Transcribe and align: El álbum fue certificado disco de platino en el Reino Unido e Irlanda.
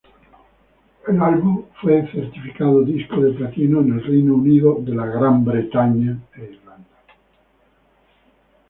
El 1.07 1.21
álbum 1.21 1.65
fue 1.79 2.01
certificado 2.11 2.81
disco 2.83 3.21
de 3.21 3.33
platino 3.33 3.81
en 3.81 3.91
el 3.93 4.03
Reino 4.03 4.33
Unido 4.33 4.79
e 4.79 4.91
Irlanda. 4.93 6.19